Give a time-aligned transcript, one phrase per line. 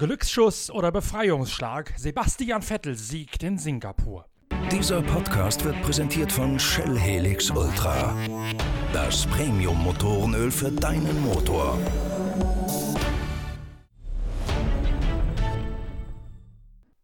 [0.00, 4.24] Glücksschuss oder Befreiungsschlag, Sebastian Vettel siegt in Singapur.
[4.72, 8.16] Dieser Podcast wird präsentiert von Shell Helix Ultra.
[8.94, 11.78] Das Premium-Motorenöl für deinen Motor.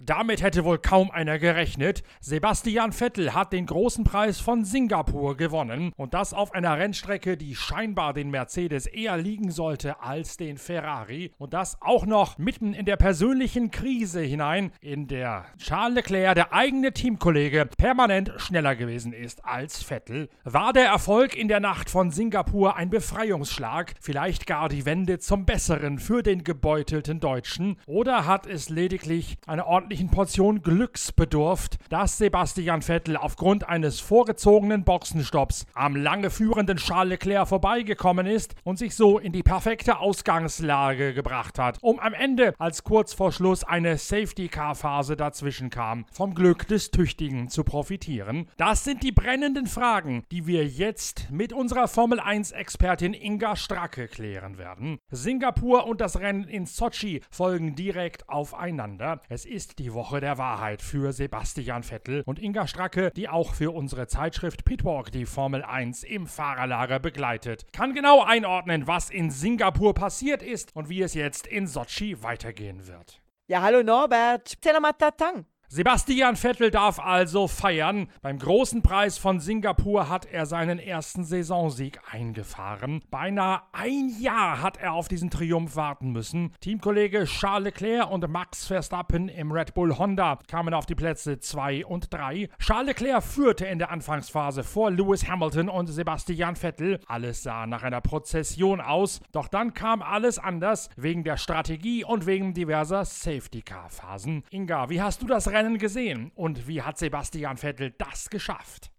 [0.07, 2.05] Damit hätte wohl kaum einer gerechnet.
[2.21, 7.57] Sebastian Vettel hat den großen Preis von Singapur gewonnen und das auf einer Rennstrecke, die
[7.57, 12.87] scheinbar den Mercedes eher liegen sollte als den Ferrari und das auch noch mitten in
[12.87, 19.45] der persönlichen Krise hinein, in der Charles Leclerc, der eigene Teamkollege, permanent schneller gewesen ist
[19.45, 20.29] als Vettel.
[20.45, 25.47] War der Erfolg in der Nacht von Singapur ein Befreiungsschlag, vielleicht gar die Wende zum
[25.47, 31.79] Besseren für den gebeutelten Deutschen oder hat es lediglich eine ordentliche ordentlichen Portion Glücks bedurft,
[31.89, 38.79] dass Sebastian Vettel aufgrund eines vorgezogenen Boxenstopps am lange führenden Charles Leclerc vorbeigekommen ist und
[38.79, 43.65] sich so in die perfekte Ausgangslage gebracht hat, um am Ende, als kurz vor Schluss
[43.65, 48.51] eine Safety-Car-Phase dazwischen kam, vom Glück des Tüchtigen zu profitieren?
[48.59, 54.59] Das sind die brennenden Fragen, die wir jetzt mit unserer Formel 1-Expertin Inga Stracke klären
[54.59, 54.99] werden.
[55.11, 59.23] Singapur und das Rennen in Sochi folgen direkt aufeinander.
[59.31, 63.55] Es ist die die Woche der Wahrheit für Sebastian Vettel und Inga Stracke, die auch
[63.55, 67.73] für unsere Zeitschrift Pitwalk die Formel 1 im Fahrerlager begleitet.
[67.73, 72.89] Kann genau einordnen, was in Singapur passiert ist und wie es jetzt in Sochi weitergehen
[72.89, 73.23] wird.
[73.47, 74.61] Ja, hallo Norbert.
[74.61, 75.47] Telematatang.
[75.69, 78.09] Sebastian Vettel darf also feiern.
[78.23, 83.03] Beim großen Preis von Singapur hat er seinen ersten Saisonsieg eingefahren.
[83.11, 86.53] Beinahe ein Jahr hat er auf diesen Triumph warten müssen.
[86.61, 91.85] Teamkollege Charles Leclerc und Max Verstappen im Red Bull Honda kamen auf die Plätze 2
[91.85, 92.49] und 3.
[92.61, 97.01] Charles Leclerc führte in der Anfangsphase vor Lewis Hamilton und Sebastian Vettel.
[97.09, 102.25] Alles sah nach einer Prozession aus, doch dann kam alles anders wegen der Strategie und
[102.27, 104.45] wegen diverser Safety-Car-Phasen.
[104.51, 108.91] Inga, wie hast du das Rennen gesehen und wie hat Sebastian Vettel das geschafft?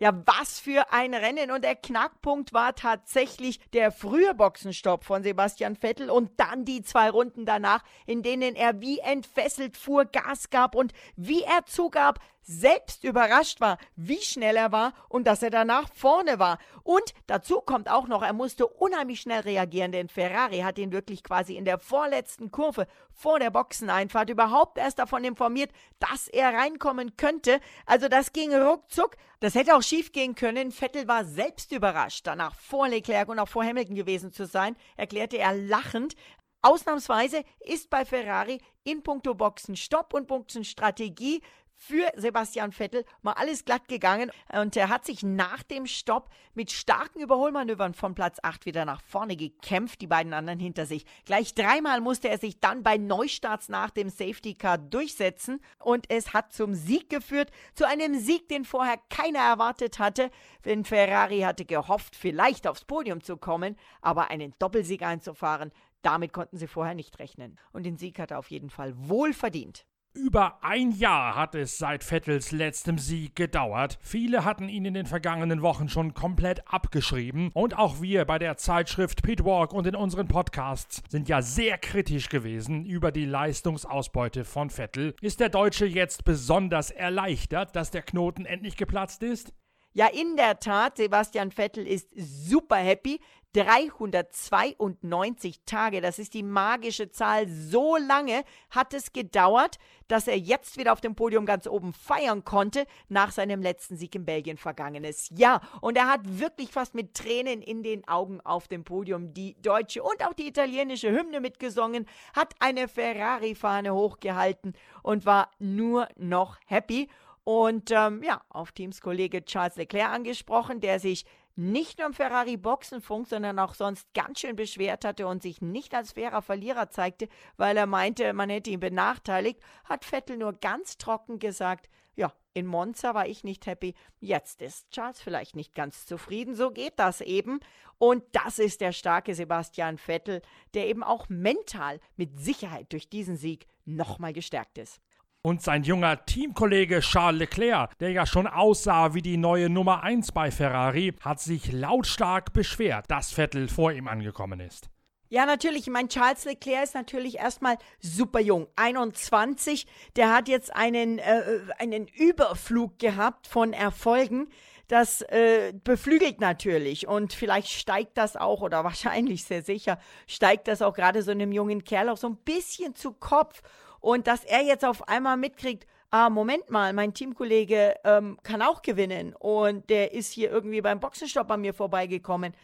[0.00, 1.50] Ja, was für ein Rennen.
[1.50, 7.10] Und der Knackpunkt war tatsächlich der frühe Boxenstopp von Sebastian Vettel und dann die zwei
[7.10, 13.04] Runden danach, in denen er wie entfesselt fuhr, Gas gab und wie er zugab, selbst
[13.04, 16.58] überrascht war, wie schnell er war und dass er danach vorne war.
[16.82, 21.22] Und dazu kommt auch noch, er musste unheimlich schnell reagieren, denn Ferrari hat ihn wirklich
[21.22, 27.18] quasi in der vorletzten Kurve vor der Boxeneinfahrt überhaupt erst davon informiert, dass er reinkommen
[27.18, 27.60] könnte.
[27.84, 29.16] Also das ging ruckzuck.
[29.40, 30.72] Das hätte auch schief gehen können.
[30.72, 35.36] Vettel war selbst überrascht, danach vor Leclerc und auch vor Hamilton gewesen zu sein, erklärte
[35.36, 36.14] er lachend.
[36.62, 41.42] Ausnahmsweise ist bei Ferrari in puncto Boxenstopp und Boxenstrategie
[41.78, 46.72] für Sebastian Vettel mal alles glatt gegangen und er hat sich nach dem Stopp mit
[46.72, 51.06] starken Überholmanövern von Platz 8 wieder nach vorne gekämpft, die beiden anderen hinter sich.
[51.24, 56.34] Gleich dreimal musste er sich dann bei Neustarts nach dem Safety Car durchsetzen und es
[56.34, 60.30] hat zum Sieg geführt, zu einem Sieg, den vorher keiner erwartet hatte,
[60.64, 65.70] denn Ferrari hatte gehofft, vielleicht aufs Podium zu kommen, aber einen Doppelsieg einzufahren,
[66.02, 67.56] damit konnten sie vorher nicht rechnen.
[67.72, 69.86] Und den Sieg hat er auf jeden Fall wohl verdient.
[70.14, 73.98] Über ein Jahr hat es seit Vettels letztem Sieg gedauert.
[74.02, 77.50] Viele hatten ihn in den vergangenen Wochen schon komplett abgeschrieben.
[77.54, 82.28] Und auch wir bei der Zeitschrift Pitwalk und in unseren Podcasts sind ja sehr kritisch
[82.28, 85.14] gewesen über die Leistungsausbeute von Vettel.
[85.20, 89.52] Ist der Deutsche jetzt besonders erleichtert, dass der Knoten endlich geplatzt ist?
[89.92, 93.20] Ja, in der Tat, Sebastian Vettel ist super happy.
[93.54, 97.48] 392 Tage, das ist die magische Zahl.
[97.48, 102.44] So lange hat es gedauert, dass er jetzt wieder auf dem Podium ganz oben feiern
[102.44, 105.62] konnte, nach seinem letzten Sieg in Belgien vergangenes Jahr.
[105.80, 110.02] Und er hat wirklich fast mit Tränen in den Augen auf dem Podium die deutsche
[110.02, 117.08] und auch die italienische Hymne mitgesungen, hat eine Ferrari-Fahne hochgehalten und war nur noch happy.
[117.48, 121.24] Und ähm, ja, auf Teamskollege Charles Leclerc angesprochen, der sich
[121.56, 125.94] nicht nur im Ferrari Boxenfunk, sondern auch sonst ganz schön beschwert hatte und sich nicht
[125.94, 127.26] als fairer Verlierer zeigte,
[127.56, 132.66] weil er meinte, man hätte ihn benachteiligt, hat Vettel nur ganz trocken gesagt, ja, in
[132.66, 137.22] Monza war ich nicht happy, jetzt ist Charles vielleicht nicht ganz zufrieden, so geht das
[137.22, 137.60] eben.
[137.96, 140.42] Und das ist der starke Sebastian Vettel,
[140.74, 145.00] der eben auch mental mit Sicherheit durch diesen Sieg nochmal gestärkt ist.
[145.42, 150.32] Und sein junger Teamkollege Charles Leclerc, der ja schon aussah wie die neue Nummer 1
[150.32, 154.90] bei Ferrari, hat sich lautstark beschwert, dass Vettel vor ihm angekommen ist.
[155.30, 155.82] Ja, natürlich.
[155.82, 158.66] Ich meine, Charles Leclerc ist natürlich erstmal super jung.
[158.76, 159.86] 21.
[160.16, 164.48] Der hat jetzt einen, äh, einen Überflug gehabt von Erfolgen.
[164.88, 170.80] das äh, beflügelt natürlich und vielleicht steigt das auch oder wahrscheinlich sehr sicher steigt das
[170.80, 173.60] auch gerade so einem jungen Kerl auch so ein bisschen zu Kopf
[174.00, 178.82] und dass er jetzt auf einmal mitkriegt, ah, Moment mal, mein Teamkollege ähm, kann auch
[178.82, 182.54] gewinnen und der ist hier irgendwie beim Boxenstopp an mir vorbeigekommen.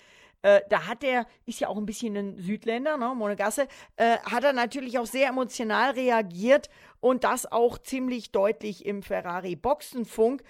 [0.42, 3.66] Äh, da hat er, ist ja auch ein bisschen ein Südländer, ne, Monegasse,
[3.96, 6.68] äh, hat er natürlich auch sehr emotional reagiert
[7.00, 10.42] und das auch ziemlich deutlich im Ferrari Boxenfunk.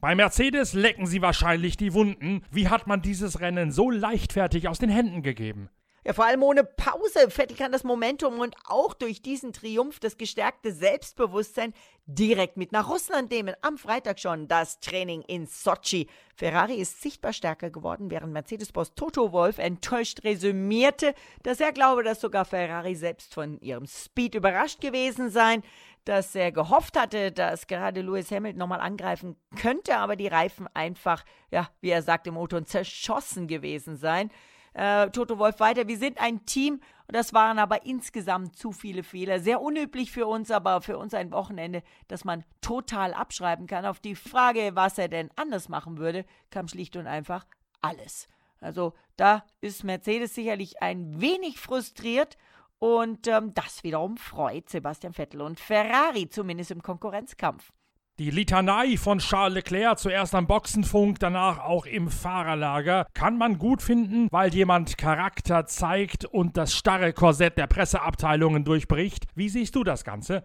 [0.00, 2.44] Bei Mercedes lecken sie wahrscheinlich die Wunden.
[2.50, 5.68] Wie hat man dieses Rennen so leichtfertig aus den Händen gegeben?
[6.06, 7.30] Ja, vor allem ohne Pause.
[7.30, 11.72] Vettel kann das Momentum und auch durch diesen Triumph das gestärkte Selbstbewusstsein
[12.04, 13.54] direkt mit nach Russland nehmen.
[13.62, 16.06] Am Freitag schon das Training in Sochi.
[16.36, 22.20] Ferrari ist sichtbar stärker geworden, während Mercedes-Boss Toto Wolf enttäuscht resümierte, dass er glaube, dass
[22.20, 25.62] sogar Ferrari selbst von ihrem Speed überrascht gewesen sein
[26.06, 31.24] dass er gehofft hatte, dass gerade Lewis Hamilton nochmal angreifen könnte, aber die Reifen einfach,
[31.50, 34.30] ja, wie er sagt im Motor, zerschossen gewesen sein
[34.74, 35.88] äh, Toto Wolf weiter.
[35.88, 39.38] Wir sind ein Team das waren aber insgesamt zu viele Fehler.
[39.38, 43.84] Sehr unüblich für uns, aber für uns ein Wochenende, das man total abschreiben kann.
[43.84, 47.46] Auf die Frage, was er denn anders machen würde, kam schlicht und einfach
[47.82, 48.26] alles.
[48.60, 52.38] Also da ist Mercedes sicherlich ein wenig frustriert
[52.78, 57.72] und ähm, das wiederum freut Sebastian Vettel und Ferrari, zumindest im Konkurrenzkampf.
[58.20, 63.82] Die Litanei von Charles Leclerc, zuerst am Boxenfunk, danach auch im Fahrerlager, kann man gut
[63.82, 69.24] finden, weil jemand Charakter zeigt und das starre Korsett der Presseabteilungen durchbricht.
[69.34, 70.44] Wie siehst du das Ganze?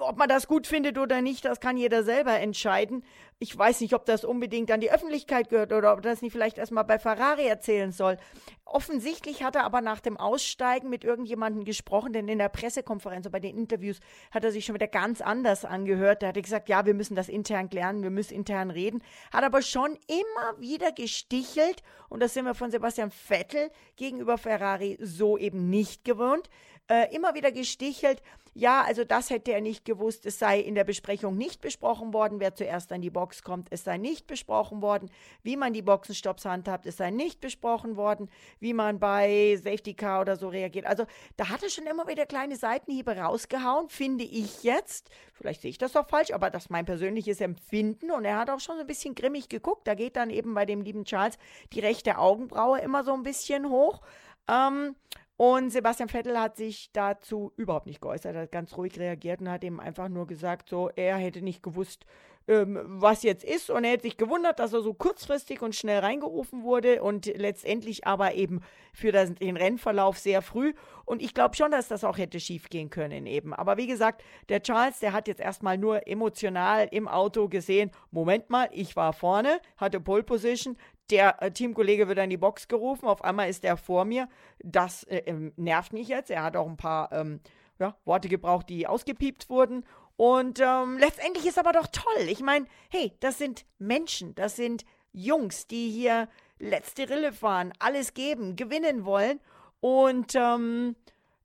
[0.00, 3.02] ob man das gut findet oder nicht, das kann jeder selber entscheiden.
[3.40, 6.58] Ich weiß nicht, ob das unbedingt an die Öffentlichkeit gehört oder ob das nicht vielleicht
[6.58, 8.16] erstmal bei Ferrari erzählen soll.
[8.64, 13.32] Offensichtlich hat er aber nach dem Aussteigen mit irgendjemandem gesprochen, denn in der Pressekonferenz und
[13.32, 14.00] bei den Interviews
[14.32, 16.24] hat er sich schon wieder ganz anders angehört.
[16.24, 19.04] Da hat er gesagt, ja, wir müssen das intern klären, wir müssen intern reden.
[19.32, 24.98] Hat aber schon immer wieder gestichelt und das sind wir von Sebastian Vettel gegenüber Ferrari
[25.00, 26.50] so eben nicht gewohnt
[26.88, 28.22] äh, immer wieder gestichelt,
[28.54, 32.40] ja, also das hätte er nicht gewusst, es sei in der Besprechung nicht besprochen worden,
[32.40, 35.10] wer zuerst an die Box kommt, es sei nicht besprochen worden,
[35.42, 38.28] wie man die Boxenstopps handhabt, es sei nicht besprochen worden,
[38.60, 40.86] wie man bei Safety Car oder so reagiert.
[40.86, 45.10] Also da hat er schon immer wieder kleine Seitenhiebe rausgehauen, finde ich jetzt.
[45.32, 48.50] Vielleicht sehe ich das auch falsch, aber das ist mein persönliches Empfinden und er hat
[48.50, 49.86] auch schon so ein bisschen grimmig geguckt.
[49.86, 51.38] Da geht dann eben bei dem lieben Charles
[51.72, 54.00] die rechte Augenbraue immer so ein bisschen hoch.
[54.48, 54.96] Ähm,
[55.40, 59.62] und Sebastian Vettel hat sich dazu überhaupt nicht geäußert, hat ganz ruhig reagiert und hat
[59.62, 62.06] ihm einfach nur gesagt, so, er hätte nicht gewusst,
[62.48, 66.00] ähm, was jetzt ist und er hätte sich gewundert, dass er so kurzfristig und schnell
[66.00, 68.62] reingerufen wurde und letztendlich aber eben
[68.92, 70.72] für das, den Rennverlauf sehr früh.
[71.04, 73.52] Und ich glaube schon, dass das auch hätte schief gehen können eben.
[73.52, 78.50] Aber wie gesagt, der Charles, der hat jetzt erstmal nur emotional im Auto gesehen, Moment
[78.50, 80.76] mal, ich war vorne, hatte Pole Position,
[81.10, 84.28] der äh, Teamkollege wird in die Box gerufen, auf einmal ist er vor mir.
[84.62, 86.30] Das äh, ähm, nervt mich jetzt.
[86.30, 87.40] Er hat auch ein paar ähm,
[87.78, 89.84] ja, Worte gebraucht, die ausgepiept wurden.
[90.18, 92.26] Und ähm, letztendlich ist aber doch toll.
[92.26, 96.28] Ich meine, hey, das sind Menschen, das sind Jungs, die hier
[96.58, 99.38] letzte Rille fahren, alles geben, gewinnen wollen.
[99.78, 100.96] Und ähm,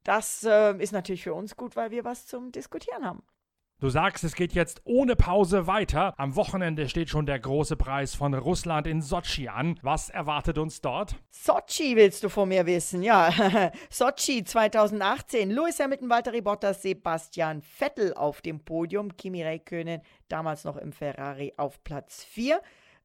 [0.03, 3.21] das äh, ist natürlich für uns gut, weil wir was zum Diskutieren haben.
[3.83, 6.13] Du sagst, es geht jetzt ohne Pause weiter.
[6.15, 9.77] Am Wochenende steht schon der große Preis von Russland in Sochi an.
[9.81, 11.17] Was erwartet uns dort?
[11.31, 13.73] Sochi willst du von mir wissen, ja.
[13.89, 15.51] Sochi 2018.
[15.51, 19.17] Lewis Hamilton, Valtteri Bottas, Sebastian Vettel auf dem Podium.
[19.17, 22.61] Kimi Räikkönen damals noch im Ferrari auf Platz 4.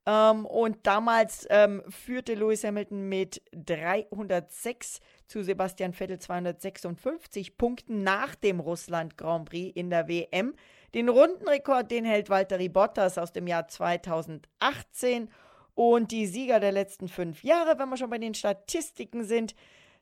[0.08, 8.34] Ähm, und damals ähm, führte Lewis Hamilton mit 306 zu Sebastian Vettel 256 Punkten nach
[8.34, 10.54] dem Russland Grand Prix in der WM.
[10.94, 15.30] Den Rundenrekord, den hält Valtteri Bottas aus dem Jahr 2018.
[15.74, 19.54] Und die Sieger der letzten fünf Jahre, wenn wir schon bei den Statistiken sind,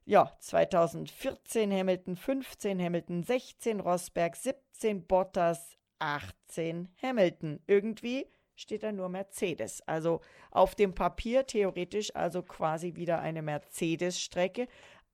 [0.06, 7.60] ja, 2014 Hamilton 15, Hamilton 16, Rosberg 17, Bottas 18, Hamilton.
[7.66, 9.82] Irgendwie steht da nur Mercedes.
[9.86, 14.68] Also auf dem Papier theoretisch also quasi wieder eine Mercedes-Strecke.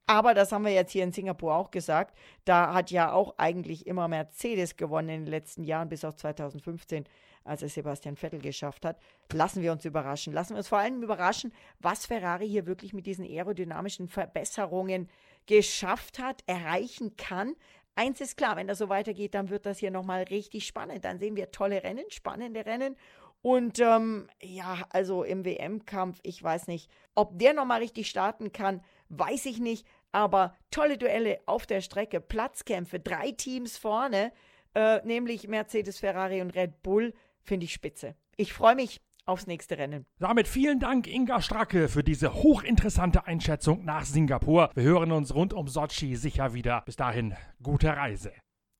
[0.06, 2.16] Aber das haben wir jetzt hier in Singapur auch gesagt.
[2.44, 7.04] Da hat ja auch eigentlich immer Mercedes gewonnen in den letzten Jahren, bis auf 2015,
[7.44, 8.98] als es Sebastian Vettel geschafft hat.
[9.32, 10.32] Lassen wir uns überraschen.
[10.32, 15.08] Lassen wir uns vor allem überraschen, was Ferrari hier wirklich mit diesen aerodynamischen Verbesserungen
[15.46, 17.54] geschafft hat, erreichen kann.
[17.94, 21.04] Eins ist klar, wenn das so weitergeht, dann wird das hier nochmal richtig spannend.
[21.04, 22.96] Dann sehen wir tolle Rennen, spannende Rennen
[23.42, 28.82] und ähm, ja, also im WM-Kampf, ich weiß nicht, ob der nochmal richtig starten kann,
[29.12, 29.86] weiß ich nicht.
[30.10, 34.32] Aber tolle Duelle auf der Strecke, Platzkämpfe, drei Teams vorne,
[34.74, 38.14] äh, nämlich Mercedes, Ferrari und Red Bull, finde ich spitze.
[38.36, 40.04] Ich freue mich aufs nächste Rennen.
[40.18, 44.70] Damit vielen Dank, Inga Stracke, für diese hochinteressante Einschätzung nach Singapur.
[44.74, 46.82] Wir hören uns rund um Sochi sicher wieder.
[46.84, 48.32] Bis dahin, gute Reise.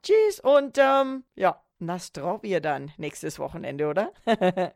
[0.02, 4.12] Tschüss und ähm, ja, Nastrovje dann nächstes Wochenende, oder?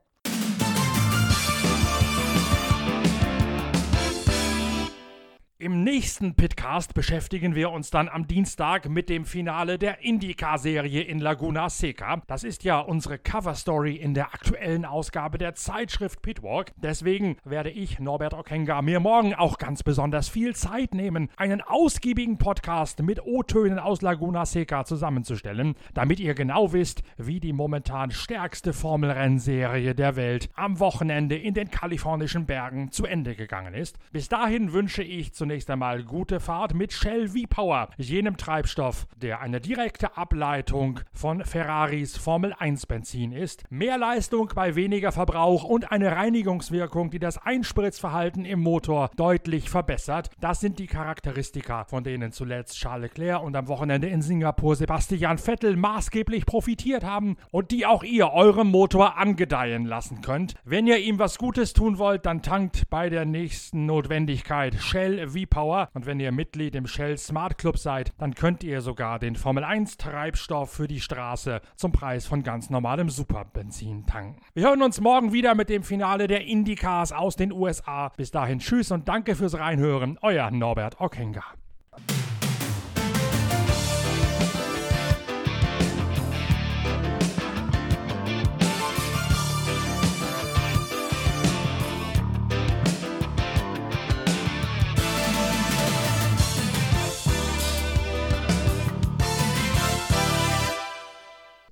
[5.59, 11.19] Im nächsten Pitcast beschäftigen wir uns dann am Dienstag mit dem Finale der IndyCar-Serie in
[11.19, 12.21] Laguna Seca.
[12.27, 16.73] Das ist ja unsere Coverstory in der aktuellen Ausgabe der Zeitschrift Pitwalk.
[16.77, 22.37] Deswegen werde ich, Norbert Okenga, mir morgen auch ganz besonders viel Zeit nehmen, einen ausgiebigen
[22.37, 28.75] Podcast mit O-Tönen aus Laguna Seca zusammenzustellen, damit ihr genau wisst, wie die momentan stärkste
[28.75, 33.99] Formelrennserie der Welt am Wochenende in den kalifornischen Bergen zu Ende gegangen ist.
[34.13, 39.41] Bis dahin wünsche ich zu zunächst einmal gute Fahrt mit Shell V-Power, jenem Treibstoff, der
[39.41, 43.63] eine direkte Ableitung von Ferraris Formel 1 Benzin ist.
[43.71, 50.31] Mehr Leistung bei weniger Verbrauch und eine Reinigungswirkung, die das Einspritzverhalten im Motor deutlich verbessert.
[50.41, 55.39] Das sind die Charakteristika, von denen zuletzt Charles Leclerc und am Wochenende in Singapur Sebastian
[55.39, 60.55] Vettel maßgeblich profitiert haben und die auch ihr eurem Motor angedeihen lassen könnt.
[60.65, 65.89] Wenn ihr ihm was Gutes tun wollt, dann tankt bei der nächsten Notwendigkeit Shell V-Power.
[65.95, 69.65] Und wenn ihr Mitglied im Shell Smart Club seid, dann könnt ihr sogar den Formel
[69.65, 74.41] 1 Treibstoff für die Straße zum Preis von ganz normalem Superbenzin tanken.
[74.55, 78.13] Wir hören uns morgen wieder mit dem Finale der Indycars aus den USA.
[78.17, 80.19] Bis dahin tschüss und danke fürs Reinhören.
[80.23, 81.45] Euer Norbert Ockenger.